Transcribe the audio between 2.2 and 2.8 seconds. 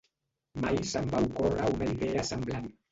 semblant.